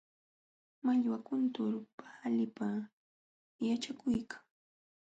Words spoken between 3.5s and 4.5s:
yaćhakuykan.